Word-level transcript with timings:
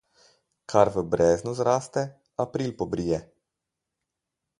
Kar 0.71 0.89
v 0.95 1.03
breznu 1.03 1.53
zraste, 1.59 2.03
april 2.45 2.73
pobrije. 2.81 3.21